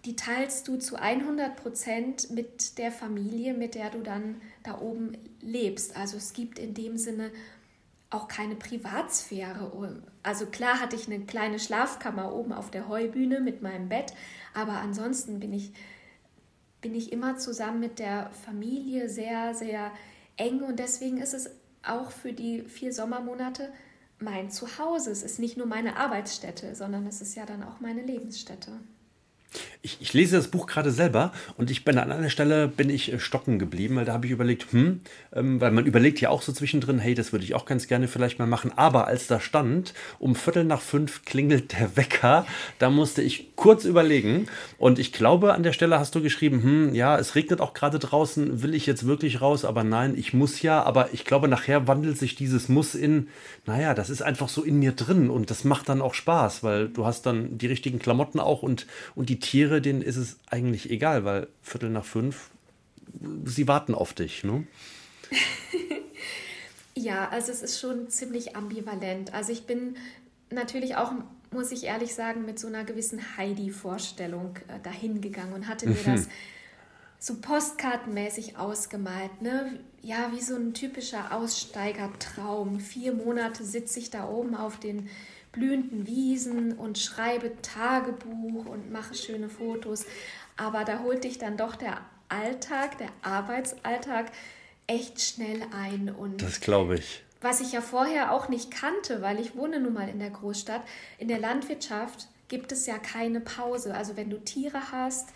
[0.05, 5.17] die teilst du zu 100 Prozent mit der Familie, mit der du dann da oben
[5.41, 5.97] lebst.
[5.97, 7.31] Also es gibt in dem Sinne
[8.11, 10.01] auch keine Privatsphäre.
[10.21, 14.13] Also klar hatte ich eine kleine Schlafkammer oben auf der Heubühne mit meinem Bett,
[14.53, 15.73] aber ansonsten bin ich,
[16.81, 19.91] bin ich immer zusammen mit der Familie sehr, sehr
[20.37, 21.49] eng und deswegen ist es
[21.83, 23.73] auch für die vier Sommermonate
[24.19, 25.11] mein Zuhause.
[25.11, 28.71] Es ist nicht nur meine Arbeitsstätte, sondern es ist ja dann auch meine Lebensstätte.
[29.81, 33.13] Ich, ich, lese das Buch gerade selber und ich bin an einer Stelle bin ich
[33.13, 36.41] äh, stocken geblieben, weil da habe ich überlegt, hm, ähm, weil man überlegt ja auch
[36.41, 38.71] so zwischendrin, hey, das würde ich auch ganz gerne vielleicht mal machen.
[38.75, 42.47] Aber als da stand, um Viertel nach fünf klingelt der Wecker,
[42.79, 44.47] da musste ich kurz überlegen.
[44.79, 47.99] Und ich glaube, an der Stelle hast du geschrieben, hm, ja, es regnet auch gerade
[47.99, 49.65] draußen, will ich jetzt wirklich raus?
[49.65, 50.81] Aber nein, ich muss ja.
[50.81, 53.27] Aber ich glaube, nachher wandelt sich dieses Muss in,
[53.67, 56.89] naja, das ist einfach so in mir drin und das macht dann auch Spaß, weil
[56.89, 60.89] du hast dann die richtigen Klamotten auch und, und die Tiere, denen ist es eigentlich
[60.89, 62.49] egal, weil Viertel nach fünf,
[63.45, 64.65] sie warten auf dich, ne?
[66.95, 69.33] ja, also es ist schon ziemlich ambivalent.
[69.33, 69.95] Also ich bin
[70.49, 71.11] natürlich auch,
[71.51, 75.95] muss ich ehrlich sagen, mit so einer gewissen Heidi-Vorstellung äh, dahin gegangen und hatte mir
[75.95, 76.15] mhm.
[76.15, 76.27] das
[77.19, 79.79] so postkartenmäßig ausgemalt, ne?
[80.01, 82.79] Ja, wie so ein typischer Aussteigertraum.
[82.79, 85.09] Vier Monate sitze ich da oben auf den
[85.55, 90.05] blühenden Wiesen und schreibe Tagebuch und mache schöne Fotos.
[90.57, 94.31] Aber da holt dich dann doch der Alltag, der Arbeitsalltag
[94.87, 96.09] echt schnell ein.
[96.09, 97.23] Und das glaube ich.
[97.41, 100.81] Was ich ja vorher auch nicht kannte, weil ich wohne nun mal in der Großstadt.
[101.17, 103.93] In der Landwirtschaft gibt es ja keine Pause.
[103.93, 105.29] Also wenn du Tiere hast,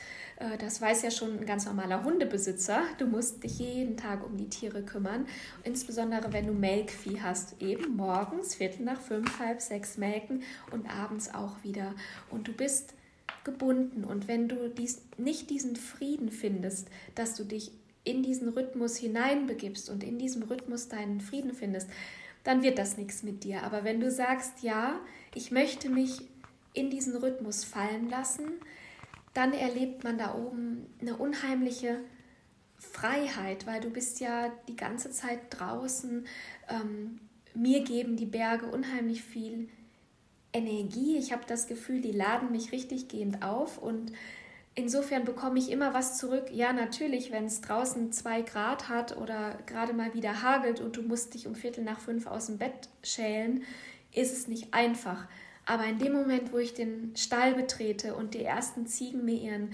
[0.60, 2.84] das weiß ja schon ein ganz normaler Hundebesitzer.
[2.98, 5.28] Du musst dich jeden Tag um die Tiere kümmern.
[5.64, 7.62] Insbesondere wenn du Melkvieh hast.
[7.62, 11.94] Eben morgens, Viertel nach fünf, halb sechs melken und abends auch wieder.
[12.30, 12.94] Und du bist
[13.44, 14.04] gebunden.
[14.04, 17.72] Und wenn du dies, nicht diesen Frieden findest, dass du dich
[18.04, 21.90] in diesen Rhythmus hineinbegibst und in diesem Rhythmus deinen Frieden findest,
[22.44, 23.64] dann wird das nichts mit dir.
[23.64, 25.00] Aber wenn du sagst, ja,
[25.36, 26.22] ich möchte mich
[26.74, 28.46] in diesen Rhythmus fallen lassen,
[29.40, 32.02] dann erlebt man da oben eine unheimliche
[32.76, 36.28] Freiheit, weil du bist ja die ganze Zeit draußen.
[36.68, 37.22] Ähm,
[37.54, 39.70] mir geben die Berge unheimlich viel
[40.52, 41.18] Energie.
[41.18, 44.12] Ich habe das Gefühl, die laden mich richtig gehend auf und
[44.76, 46.50] insofern bekomme ich immer was zurück.
[46.52, 51.02] Ja, natürlich, wenn es draußen zwei Grad hat oder gerade mal wieder hagelt und du
[51.02, 53.64] musst dich um Viertel nach fünf aus dem Bett schälen,
[54.12, 55.30] ist es nicht einfach.
[55.70, 59.70] Aber in dem Moment, wo ich den Stall betrete und die ersten Ziegen mir ihren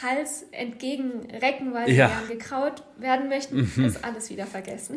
[0.00, 2.06] Hals entgegenrecken, weil sie ja.
[2.06, 3.84] gern gekraut werden möchten, mhm.
[3.84, 4.96] ist alles wieder vergessen.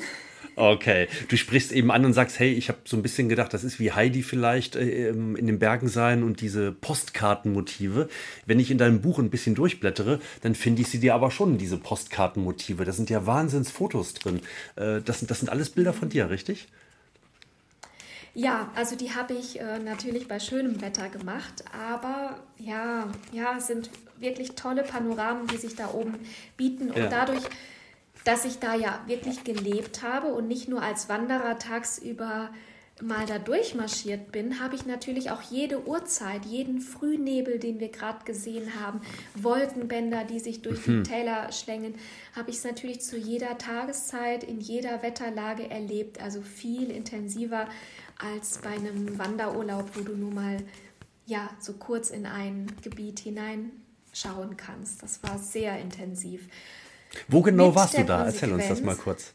[0.55, 3.63] Okay, du sprichst eben an und sagst, hey, ich habe so ein bisschen gedacht, das
[3.63, 8.07] ist wie Heidi vielleicht äh, in den Bergen sein und diese Postkartenmotive.
[8.45, 11.57] Wenn ich in deinem Buch ein bisschen durchblättere, dann finde ich sie dir aber schon,
[11.57, 12.85] diese Postkartenmotive.
[12.85, 14.41] Da sind ja Wahnsinnsfotos drin.
[14.75, 16.67] Äh, das, das sind alles Bilder von dir, richtig?
[18.35, 23.67] Ja, also die habe ich äh, natürlich bei schönem Wetter gemacht, aber ja, ja, es
[23.67, 26.19] sind wirklich tolle Panoramen, die sich da oben
[26.57, 27.07] bieten und ja.
[27.07, 27.43] dadurch,
[28.25, 32.49] dass ich da ja wirklich gelebt habe und nicht nur als Wanderer tagsüber
[33.01, 38.23] mal da durchmarschiert bin, habe ich natürlich auch jede Uhrzeit, jeden Frühnebel, den wir gerade
[38.23, 39.01] gesehen haben,
[39.35, 41.03] Wolkenbänder, die sich durch mhm.
[41.03, 41.95] die Täler schlängen,
[42.35, 47.67] habe ich es natürlich zu jeder Tageszeit, in jeder Wetterlage erlebt, also viel intensiver
[48.17, 50.57] als bei einem Wanderurlaub, wo du nur mal
[51.25, 55.03] ja so kurz in ein Gebiet hineinschauen kannst.
[55.03, 56.47] Das war sehr intensiv.
[57.27, 58.25] Wo genau Mit warst du da?
[58.25, 59.33] Erzähl uns das mal kurz.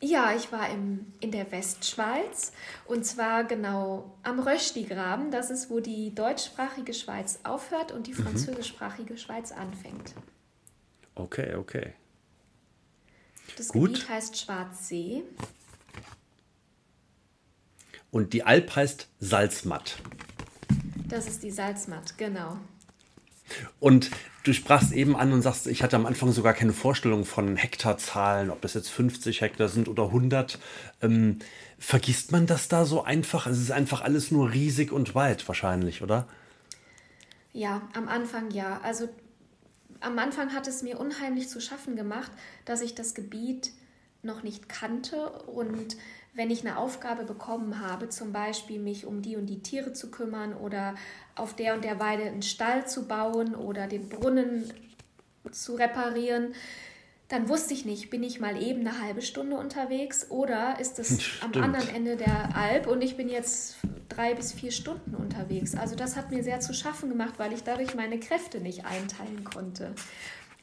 [0.00, 2.52] Ja, ich war im, in der Westschweiz
[2.84, 5.30] und zwar genau am Röschdi-Graben.
[5.30, 8.24] Das ist, wo die deutschsprachige Schweiz aufhört und die mhm.
[8.24, 10.14] französischsprachige Schweiz anfängt.
[11.14, 11.94] Okay, okay.
[13.56, 13.92] Das Gut.
[13.94, 15.22] Gebiet heißt Schwarzsee.
[18.14, 19.96] Und die Alp heißt Salzmatt.
[21.08, 22.58] Das ist die Salzmatt, genau.
[23.80, 24.12] Und
[24.44, 28.50] du sprachst eben an und sagst, ich hatte am Anfang sogar keine Vorstellung von Hektarzahlen,
[28.50, 30.60] ob das jetzt 50 Hektar sind oder 100.
[31.02, 31.40] Ähm,
[31.76, 33.48] vergisst man das da so einfach?
[33.48, 36.28] Es ist einfach alles nur riesig und weit wahrscheinlich, oder?
[37.52, 38.80] Ja, am Anfang ja.
[38.84, 39.08] Also
[39.98, 42.30] am Anfang hat es mir unheimlich zu schaffen gemacht,
[42.64, 43.72] dass ich das Gebiet
[44.22, 45.96] noch nicht kannte und
[46.34, 50.10] wenn ich eine Aufgabe bekommen habe, zum Beispiel mich um die und die Tiere zu
[50.10, 50.94] kümmern oder
[51.36, 54.72] auf der und der Weide einen Stall zu bauen oder den Brunnen
[55.52, 56.54] zu reparieren,
[57.28, 61.40] dann wusste ich nicht, bin ich mal eben eine halbe Stunde unterwegs oder ist es
[61.40, 63.76] am anderen Ende der Alp und ich bin jetzt
[64.08, 65.74] drei bis vier Stunden unterwegs.
[65.74, 69.44] Also das hat mir sehr zu schaffen gemacht, weil ich dadurch meine Kräfte nicht einteilen
[69.44, 69.94] konnte.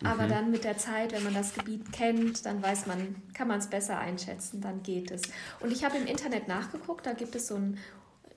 [0.03, 0.29] Aber mhm.
[0.29, 3.67] dann mit der Zeit, wenn man das Gebiet kennt, dann weiß man, kann man es
[3.67, 5.21] besser einschätzen, dann geht es.
[5.59, 7.77] Und ich habe im Internet nachgeguckt, da gibt es so ein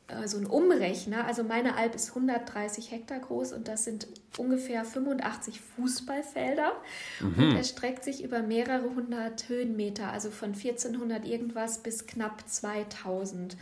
[0.09, 1.27] äh, so Umrechner.
[1.27, 6.73] Also meine Alp ist 130 Hektar groß und das sind ungefähr 85 Fußballfelder.
[7.21, 7.35] Mhm.
[7.39, 13.57] Und er streckt sich über mehrere hundert Höhenmeter, also von 1400 irgendwas bis knapp 2000.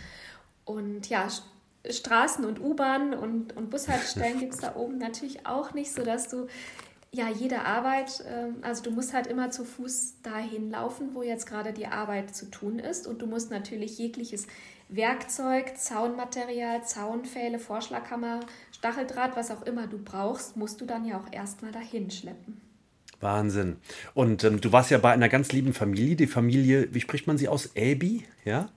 [0.65, 1.29] Und ja,
[1.89, 6.49] Straßen und U-Bahnen und, und Bushaltestellen gibt es da oben natürlich auch nicht, sodass du
[7.15, 11.47] ja jede Arbeit, ähm, also du musst halt immer zu Fuß dahin laufen, wo jetzt
[11.47, 13.07] gerade die Arbeit zu tun ist.
[13.07, 14.47] Und du musst natürlich jegliches
[14.89, 18.41] Werkzeug, Zaunmaterial, Zaunpfähle, Vorschlaghammer,
[18.73, 22.61] Stacheldraht, was auch immer du brauchst, musst du dann ja auch erstmal dahin schleppen.
[23.21, 23.77] Wahnsinn.
[24.15, 27.39] Und ähm, du warst ja bei einer ganz lieben Familie, die Familie, wie spricht man
[27.39, 27.71] sie aus?
[27.75, 28.69] Äbi, ja?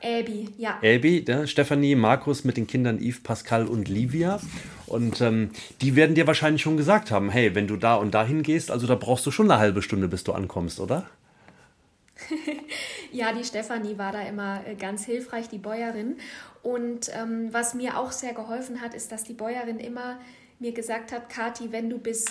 [0.00, 0.78] Äbi, ja.
[0.82, 1.46] Äbi, ne?
[1.46, 4.40] Stefanie, Markus mit den Kindern Yves, Pascal und Livia.
[4.86, 8.42] Und ähm, die werden dir wahrscheinlich schon gesagt haben, hey, wenn du da und dahin
[8.42, 11.08] gehst, also da brauchst du schon eine halbe Stunde, bis du ankommst, oder?
[13.12, 16.16] ja, die Stefanie war da immer äh, ganz hilfreich, die Bäuerin.
[16.62, 20.18] Und ähm, was mir auch sehr geholfen hat, ist, dass die Bäuerin immer
[20.58, 22.24] mir gesagt hat, Kathi, wenn du bis,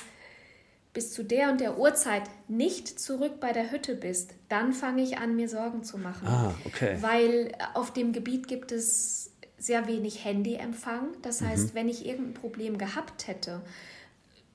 [0.96, 5.20] bis zu der und der Uhrzeit nicht zurück bei der Hütte bist, dann fange ich
[5.20, 6.28] an, mir Sorgen zu machen.
[6.28, 6.98] Ah, okay.
[7.02, 11.10] Weil äh, auf dem Gebiet gibt es sehr wenig Handyempfang.
[11.22, 11.78] Das heißt, mhm.
[11.78, 13.62] wenn ich irgendein Problem gehabt hätte,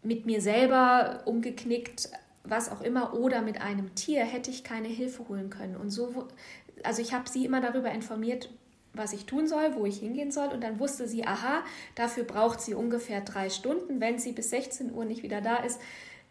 [0.02, 2.10] mit mir selber umgeknickt,
[2.42, 5.76] was auch immer oder mit einem Tier hätte ich keine Hilfe holen können.
[5.76, 6.26] Und so,
[6.82, 8.48] also ich habe sie immer darüber informiert,
[8.94, 10.48] was ich tun soll, wo ich hingehen soll.
[10.48, 11.62] Und dann wusste sie, aha,
[11.96, 14.00] dafür braucht sie ungefähr drei Stunden.
[14.00, 15.78] Wenn sie bis 16 Uhr nicht wieder da ist,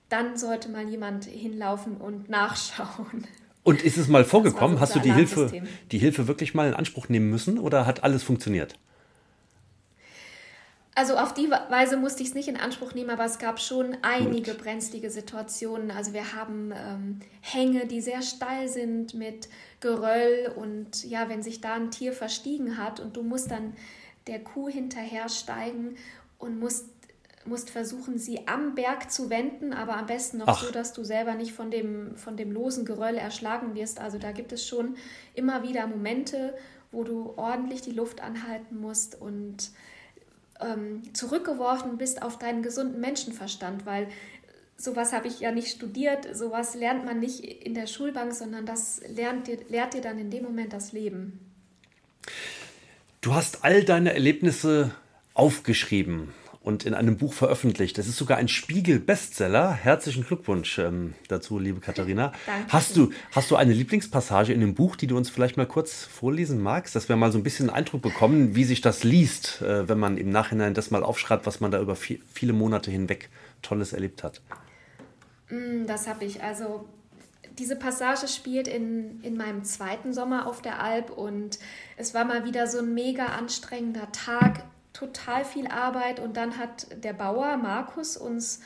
[0.10, 3.28] dann sollte mal jemand hinlaufen und nachschauen.
[3.64, 4.78] Und ist es mal vorgekommen?
[4.78, 5.52] So Hast du die Hilfe,
[5.92, 8.76] die Hilfe wirklich mal in Anspruch nehmen müssen oder hat alles funktioniert?
[10.96, 13.96] Also auf die Weise musste ich es nicht in Anspruch nehmen, aber es gab schon
[14.02, 14.64] einige Gut.
[14.64, 15.92] brenzlige Situationen.
[15.92, 19.48] Also wir haben ähm, Hänge, die sehr steil sind mit
[19.80, 23.76] Geröll und ja, wenn sich da ein Tier verstiegen hat und du musst dann
[24.28, 25.96] der Kuh hinterher steigen
[26.38, 26.88] und musst,
[27.46, 30.64] musst versuchen, sie am Berg zu wenden, aber am besten noch Ach.
[30.64, 34.00] so, dass du selber nicht von dem, von dem losen Geröll erschlagen wirst.
[34.00, 34.96] Also da gibt es schon
[35.36, 36.54] immer wieder Momente,
[36.92, 39.72] wo du ordentlich die Luft anhalten musst und
[40.60, 44.10] ähm, zurückgeworfen bist auf deinen gesunden Menschenverstand, weil
[44.76, 49.02] sowas habe ich ja nicht studiert, sowas lernt man nicht in der Schulbank, sondern das
[49.08, 51.40] lernt dir, lehrt dir dann in dem Moment das Leben.
[53.22, 54.92] Du hast all deine Erlebnisse
[55.34, 56.34] aufgeschrieben
[56.70, 57.98] und in einem Buch veröffentlicht.
[57.98, 59.74] Das ist sogar ein Spiegel-Bestseller.
[59.74, 62.32] Herzlichen Glückwunsch ähm, dazu, liebe Katharina.
[62.46, 62.72] Danke.
[62.72, 66.04] Hast du, hast du eine Lieblingspassage in dem Buch, die du uns vielleicht mal kurz
[66.06, 69.64] vorlesen magst, dass wir mal so ein bisschen einen Eindruck bekommen, wie sich das liest,
[69.64, 72.92] äh, wenn man im Nachhinein das mal aufschreibt, was man da über viel, viele Monate
[72.92, 73.30] hinweg
[73.64, 74.42] Tolles erlebt hat?
[75.50, 76.44] Mm, das habe ich.
[76.44, 76.88] Also
[77.58, 81.58] diese Passage spielt in, in meinem zweiten Sommer auf der Alp und
[81.98, 86.88] es war mal wieder so ein mega anstrengender Tag total viel Arbeit und dann hat
[87.04, 88.60] der Bauer Markus uns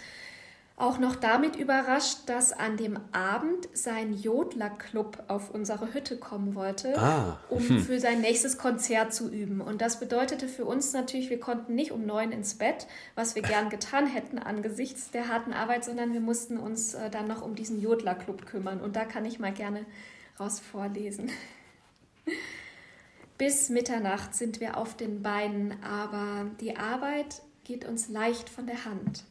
[0.76, 6.98] auch noch damit überrascht, dass an dem Abend sein Jodler-Club auf unsere Hütte kommen wollte,
[6.98, 7.40] ah.
[7.50, 7.80] um hm.
[7.84, 9.62] für sein nächstes Konzert zu üben.
[9.62, 13.44] Und das bedeutete für uns natürlich, wir konnten nicht um neun ins Bett, was wir
[13.44, 17.54] gern getan hätten angesichts der harten Arbeit, sondern wir mussten uns äh, dann noch um
[17.54, 18.82] diesen Jodler-Club kümmern.
[18.82, 19.86] Und da kann ich mal gerne
[20.40, 21.30] raus vorlesen.
[23.38, 28.86] Bis Mitternacht sind wir auf den Beinen, aber die Arbeit geht uns leicht von der
[28.86, 29.24] Hand.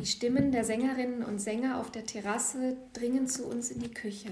[0.00, 4.30] Die Stimmen der Sängerinnen und Sänger auf der Terrasse dringen zu uns in die Küche.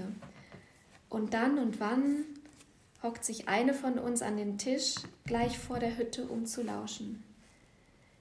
[1.09, 2.25] Und dann und wann
[3.01, 4.95] hockt sich eine von uns an den Tisch
[5.25, 7.23] gleich vor der Hütte, um zu lauschen.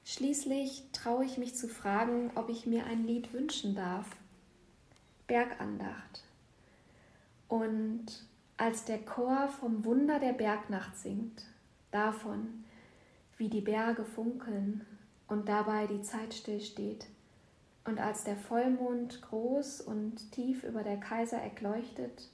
[0.05, 4.07] Schließlich traue ich mich zu fragen, ob ich mir ein Lied wünschen darf.
[5.29, 6.25] Bergandacht.
[7.49, 8.07] Und
[8.57, 11.43] als der Chor vom Wunder der Bergnacht singt,
[11.91, 12.65] davon,
[13.37, 14.87] wie die Berge funkeln
[15.29, 17.07] und dabei die Zeit stillsteht,
[17.85, 22.31] und als der Vollmond groß und tief über der Kaisereck leuchtet,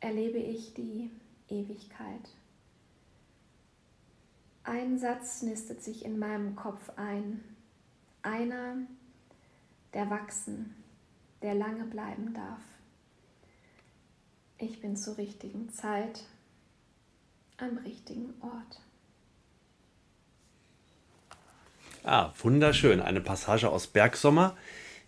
[0.00, 1.10] erlebe ich die
[1.48, 2.30] Ewigkeit.
[4.64, 7.44] Ein Satz nistet sich in meinem Kopf ein,
[8.22, 8.78] einer,
[9.94, 10.74] der wachsen,
[11.42, 12.62] der lange bleiben darf.
[14.58, 16.24] Ich bin zur richtigen Zeit
[17.58, 18.80] am richtigen Ort.
[22.04, 23.02] Ah, wunderschön.
[23.02, 24.56] Eine Passage aus Bergsommer.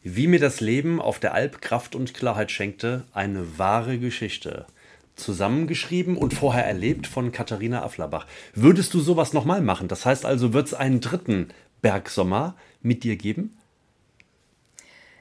[0.02, 4.66] Wie mir das Leben auf der Alp Kraft und Klarheit schenkte, eine wahre Geschichte.
[5.16, 8.26] Zusammengeschrieben und vorher erlebt von Katharina Afflerbach.
[8.54, 9.88] Würdest du sowas nochmal machen?
[9.88, 11.48] Das heißt also, wird es einen dritten
[11.80, 13.57] Bergsommer mit dir geben?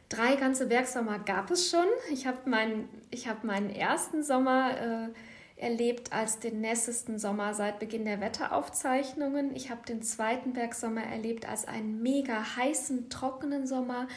[0.10, 1.86] Drei ganze Bergsommer gab es schon.
[2.12, 2.88] Ich habe mein,
[3.26, 5.10] hab meinen ersten Sommer äh,
[5.58, 9.54] erlebt als den nässesten Sommer seit Beginn der Wetteraufzeichnungen.
[9.56, 14.08] Ich habe den zweiten Bergsommer erlebt als einen mega heißen, trockenen Sommer.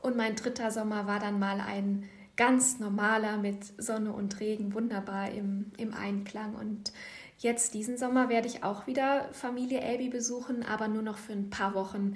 [0.00, 5.30] Und mein dritter Sommer war dann mal ein ganz normaler mit Sonne und Regen, wunderbar
[5.30, 6.54] im, im Einklang.
[6.54, 6.92] Und
[7.38, 11.50] jetzt diesen Sommer werde ich auch wieder Familie Elbi besuchen, aber nur noch für ein
[11.50, 12.14] paar Wochen.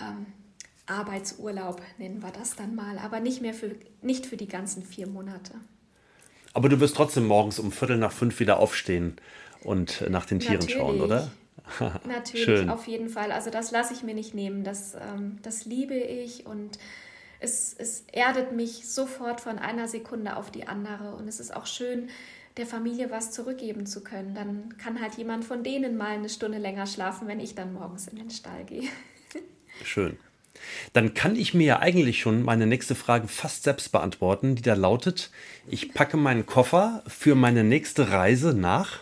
[0.00, 0.26] Ähm,
[0.86, 5.06] Arbeitsurlaub nennen wir das dann mal, aber nicht mehr für, nicht für die ganzen vier
[5.06, 5.54] Monate.
[6.52, 9.16] Aber du wirst trotzdem morgens um Viertel nach fünf wieder aufstehen
[9.62, 10.76] und nach den Tieren Natürlich.
[10.76, 11.30] schauen, oder?
[12.06, 12.70] Natürlich, Schön.
[12.70, 13.32] auf jeden Fall.
[13.32, 14.64] Also das lasse ich mir nicht nehmen.
[14.64, 16.78] Das, ähm, das liebe ich und
[17.40, 21.14] es, es erdet mich sofort von einer Sekunde auf die andere.
[21.14, 22.08] Und es ist auch schön,
[22.56, 24.34] der Familie was zurückgeben zu können.
[24.34, 28.06] Dann kann halt jemand von denen mal eine Stunde länger schlafen, wenn ich dann morgens
[28.08, 28.88] in den Stall gehe.
[29.84, 30.16] Schön.
[30.92, 34.74] Dann kann ich mir ja eigentlich schon meine nächste Frage fast selbst beantworten, die da
[34.74, 35.30] lautet,
[35.66, 39.00] ich packe meinen Koffer für meine nächste Reise nach.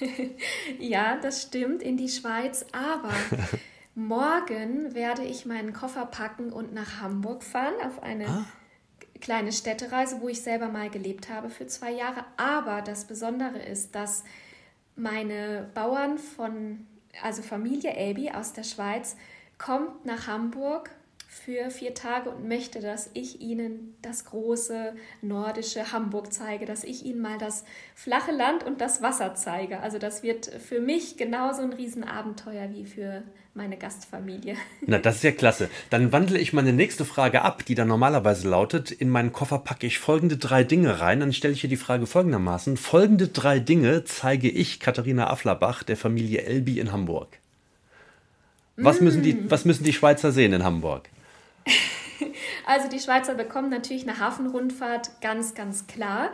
[0.78, 3.12] ja, das stimmt, in die Schweiz, aber
[3.94, 8.44] morgen werde ich meinen Koffer packen und nach Hamburg fahren auf eine ah.
[9.20, 12.24] kleine Städtereise, wo ich selber mal gelebt habe für zwei Jahre.
[12.36, 14.24] Aber das Besondere ist, dass
[14.96, 16.86] meine Bauern von,
[17.22, 19.16] also Familie Elbi aus der Schweiz,
[19.58, 20.90] kommt nach Hamburg
[21.32, 27.06] für vier Tage und möchte, dass ich Ihnen das große nordische Hamburg zeige, dass ich
[27.06, 29.80] Ihnen mal das flache Land und das Wasser zeige.
[29.80, 33.22] Also das wird für mich genauso ein Riesenabenteuer wie für
[33.54, 34.56] meine Gastfamilie.
[34.86, 35.70] Na, das ist ja klasse.
[35.88, 39.86] Dann wandle ich meine nächste Frage ab, die dann normalerweise lautet, in meinen Koffer packe
[39.86, 41.20] ich folgende drei Dinge rein.
[41.20, 42.76] Dann stelle ich hier die Frage folgendermaßen.
[42.76, 47.38] Folgende drei Dinge zeige ich, Katharina Afflerbach, der Familie Elbi in Hamburg.
[48.76, 49.04] Was, mm.
[49.04, 49.50] müssen die, mm.
[49.50, 51.08] was müssen die Schweizer sehen in Hamburg?
[52.64, 56.30] Also die Schweizer bekommen natürlich eine Hafenrundfahrt, ganz, ganz klar.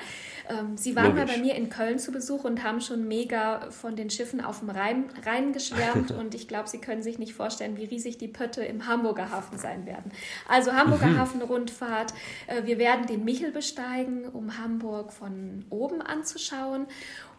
[0.49, 1.27] Ähm, sie waren Logisch.
[1.27, 4.61] mal bei mir in Köln zu Besuch und haben schon mega von den Schiffen auf
[4.61, 8.29] dem Rhein, Rhein geschwärmt und ich glaube, sie können sich nicht vorstellen, wie riesig die
[8.29, 10.13] Pötte im Hamburger Hafen sein werden.
[10.49, 11.19] Also Hamburger mhm.
[11.19, 12.13] Hafenrundfahrt.
[12.47, 16.87] Äh, wir werden den Michel besteigen, um Hamburg von oben anzuschauen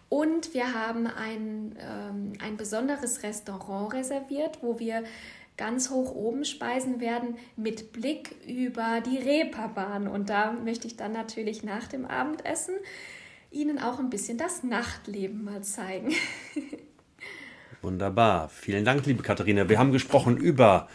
[0.10, 5.04] und wir haben ein, ähm, ein besonderes Restaurant reserviert, wo wir
[5.56, 10.08] ganz hoch oben speisen werden mit Blick über die Reeperbahn.
[10.08, 12.76] Und da möchte ich dann natürlich nach dem Abendessen
[13.52, 16.14] Ihnen auch ein bisschen das Nachtleben mal zeigen.
[17.82, 18.50] Wunderbar.
[18.50, 19.70] Vielen Dank, liebe Katharina.
[19.70, 20.90] Wir haben gesprochen über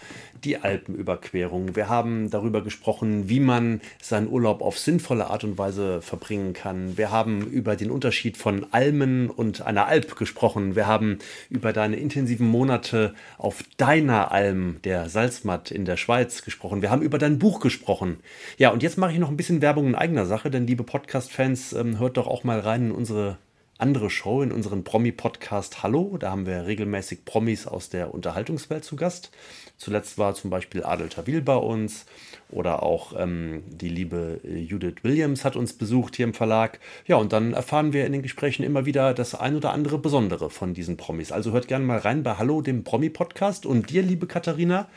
[0.45, 1.77] die Alpenüberquerung.
[1.77, 6.97] Wir haben darüber gesprochen, wie man seinen Urlaub auf sinnvolle Art und Weise verbringen kann.
[6.97, 10.77] Wir haben über den Unterschied von Almen und einer Alp gesprochen.
[10.77, 11.19] Wir haben
[11.51, 16.83] über deine intensiven Monate auf deiner Alm, der Salzmatt in der Schweiz, gesprochen.
[16.83, 18.19] Wir haben über dein Buch gesprochen.
[18.59, 21.73] Ja, und jetzt mache ich noch ein bisschen Werbung in eigener Sache, denn liebe Podcast-Fans,
[21.73, 23.39] ähm, hört doch auch mal rein in unsere
[23.79, 26.17] andere Show in unserem Promi-Podcast Hallo.
[26.19, 29.31] Da haben wir regelmäßig Promis aus der Unterhaltungswelt zu Gast.
[29.77, 32.07] Zuletzt war zum Beispiel Adel Tawil bei uns
[32.51, 36.79] oder auch ähm, die liebe Judith Williams hat uns besucht hier im Verlag.
[37.07, 40.51] Ja, und dann erfahren wir in den Gesprächen immer wieder das ein oder andere Besondere
[40.51, 41.33] von diesen Promis.
[41.33, 43.67] Also hört gerne mal rein bei Hallo, dem Promi-Podcast.
[43.67, 44.89] Und dir, liebe Katharina,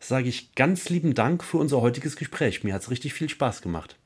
[0.00, 2.64] sage ich ganz lieben Dank für unser heutiges Gespräch.
[2.64, 3.96] Mir hat es richtig viel Spaß gemacht.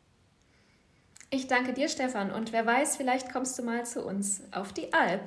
[1.31, 2.31] Ich danke dir, Stefan.
[2.31, 5.23] Und wer weiß, vielleicht kommst du mal zu uns auf die Alp.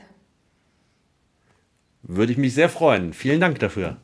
[2.01, 3.13] Würde ich mich sehr freuen.
[3.13, 3.97] Vielen Dank dafür.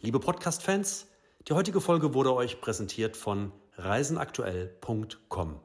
[0.00, 1.08] Liebe Podcast-Fans,
[1.48, 5.60] die heutige Folge wurde euch präsentiert von reisenaktuell.com.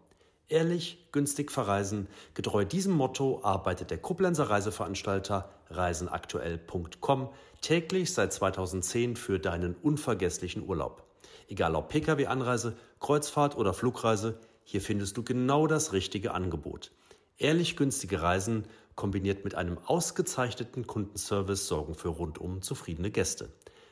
[0.48, 2.08] Ehrlich, günstig verreisen.
[2.34, 7.30] Getreu diesem Motto arbeitet der Koblenzer Reiseveranstalter reisenaktuell.com
[7.62, 11.04] täglich seit 2010 für deinen unvergesslichen Urlaub.
[11.48, 14.40] Egal ob Pkw-Anreise, Kreuzfahrt oder Flugreise,
[14.70, 16.92] hier findest du genau das richtige Angebot.
[17.40, 23.50] Ehrlich günstige Reisen kombiniert mit einem ausgezeichneten Kundenservice sorgen für rundum zufriedene Gäste.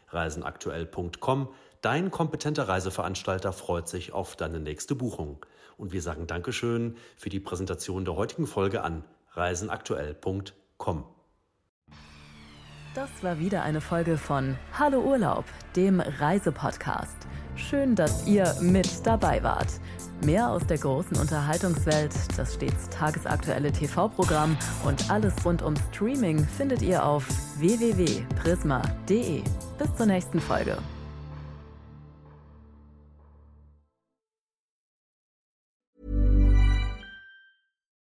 [0.09, 1.49] Reisenaktuell.com,
[1.81, 5.43] dein kompetenter Reiseveranstalter freut sich auf deine nächste Buchung.
[5.77, 11.05] Und wir sagen Dankeschön für die Präsentation der heutigen Folge an reisenaktuell.com.
[12.93, 15.45] Das war wieder eine Folge von Hallo Urlaub,
[15.75, 17.17] dem Reisepodcast.
[17.55, 19.79] Schön, dass ihr mit dabei wart.
[20.25, 26.81] Mehr aus der großen Unterhaltungswelt, das stets tagesaktuelle TV-Programm und alles rund um Streaming findet
[26.81, 29.43] ihr auf www.prisma.de.
[29.77, 30.77] Bis zur nächsten Folge.